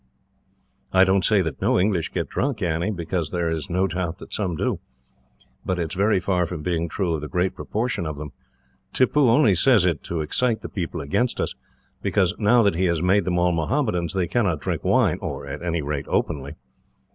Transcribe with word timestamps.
"I 0.91 1.03
don't 1.03 1.23
say 1.23 1.43
that 1.43 1.61
no 1.61 1.79
English 1.79 2.11
get 2.11 2.27
drunk, 2.27 2.63
Annie, 2.63 2.89
because 2.89 3.29
there 3.29 3.51
is 3.51 3.69
no 3.69 3.85
doubt 3.85 4.17
that 4.17 4.33
some 4.33 4.55
do. 4.55 4.79
But 5.63 5.77
it 5.77 5.91
is 5.91 5.93
very 5.93 6.19
far 6.19 6.47
from 6.47 6.63
being 6.63 6.89
true 6.89 7.13
of 7.13 7.21
the 7.21 7.27
great 7.27 7.53
proportion 7.53 8.07
of 8.07 8.17
them. 8.17 8.31
Tippoo 8.93 9.29
only 9.29 9.53
says 9.53 9.85
it 9.85 10.01
to 10.05 10.21
excite 10.21 10.63
the 10.63 10.69
people 10.69 11.01
against 11.01 11.39
us, 11.39 11.53
because, 12.01 12.33
now 12.39 12.63
that 12.63 12.73
he 12.73 12.85
has 12.85 13.03
made 13.03 13.25
them 13.25 13.37
all 13.37 13.51
Mohammedans, 13.51 14.15
they 14.15 14.27
cannot 14.27 14.59
drink 14.61 14.83
wine 14.83 15.19
at 15.21 15.61
any 15.61 15.83
rate, 15.83 16.05
openly. 16.07 16.55